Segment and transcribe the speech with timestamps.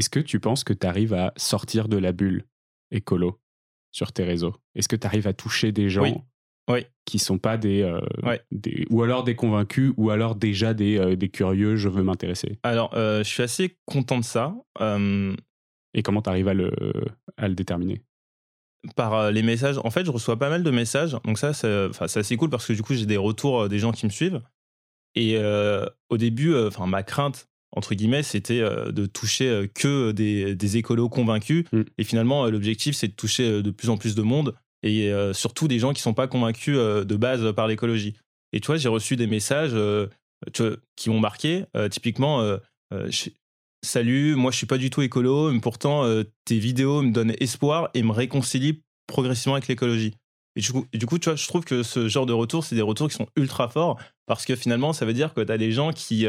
[0.00, 2.46] Est-ce que tu penses que tu arrives à sortir de la bulle
[2.90, 3.38] écolo
[3.92, 4.56] sur tes réseaux?
[4.74, 6.14] Est-ce que tu arrives à toucher des gens Oui.
[6.70, 6.86] Oui.
[7.04, 8.40] qui sont pas des, euh, Ouais.
[8.50, 12.58] des- ou alors des convaincus ou alors déjà des, euh, des curieux, je veux m'intéresser?
[12.62, 14.54] Alors, euh, je suis assez content de ça.
[15.92, 16.70] Et comment tu arrives à le,
[17.36, 18.00] à le déterminer?
[18.96, 19.76] Par les messages.
[19.84, 21.14] En fait, je reçois pas mal de messages.
[21.24, 24.06] Donc ça, c'est assez cool parce que du coup, j'ai des retours des gens qui
[24.06, 24.40] me suivent.
[25.14, 25.36] Et
[26.08, 30.76] au début, enfin, ma crainte, entre guillemets, c'était euh, de toucher euh, que des, des
[30.76, 31.64] écolos convaincus.
[31.72, 31.82] Mm.
[31.98, 35.12] Et finalement, euh, l'objectif, c'est de toucher euh, de plus en plus de monde et
[35.12, 38.14] euh, surtout des gens qui sont pas convaincus euh, de base par l'écologie.
[38.52, 40.06] Et tu vois, j'ai reçu des messages euh,
[40.52, 41.64] tu vois, qui m'ont marqué.
[41.76, 42.56] Euh, typiquement, euh,
[42.92, 43.30] euh, je-
[43.82, 47.32] Salut, moi je suis pas du tout écolo, mais pourtant euh, tes vidéos me donnent
[47.40, 50.12] espoir et me réconcilient progressivement avec l'écologie.
[50.54, 52.62] Et du coup, et du coup, tu vois, je trouve que ce genre de retours,
[52.62, 55.50] c'est des retours qui sont ultra forts parce que finalement, ça veut dire que tu
[55.50, 56.26] as des gens qui.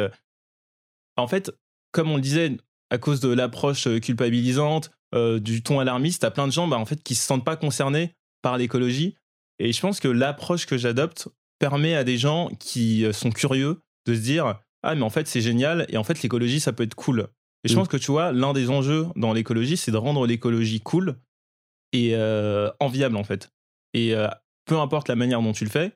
[1.18, 1.52] En fait,
[1.92, 2.58] comme on le disait,
[2.90, 6.78] à cause de l'approche euh, culpabilisante, euh, du ton alarmiste, as plein de gens bah,
[6.78, 9.16] en fait, qui se sentent pas concernés par l'écologie.
[9.60, 11.28] Et je pense que l'approche que j'adopte
[11.60, 15.28] permet à des gens qui euh, sont curieux de se dire Ah, mais en fait,
[15.28, 17.28] c'est génial et en fait, l'écologie, ça peut être cool.
[17.64, 17.78] Et je Mm.
[17.78, 21.18] pense que tu vois, l'un des enjeux dans l'écologie, c'est de rendre l'écologie cool
[21.94, 23.52] et euh, enviable en fait.
[23.94, 24.28] Et euh,
[24.66, 25.92] peu importe la manière dont tu le fais,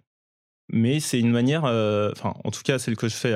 [0.70, 3.34] mais c'est une manière, euh, enfin, en tout cas, celle que je fais,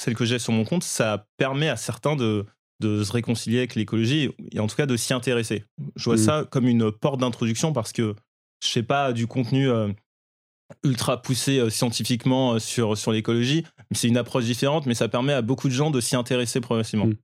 [0.00, 2.46] celle que j'ai sur mon compte, ça permet à certains de,
[2.80, 5.64] de se réconcilier avec l'écologie et en tout cas de s'y intéresser.
[5.96, 6.18] Je vois Mm.
[6.18, 8.14] ça comme une porte d'introduction parce que
[8.62, 9.88] je sais pas du contenu euh,
[10.84, 15.32] ultra poussé euh, scientifiquement euh, sur, sur l'écologie, c'est une approche différente, mais ça permet
[15.32, 17.06] à beaucoup de gens de s'y intéresser progressivement.
[17.06, 17.14] Mm.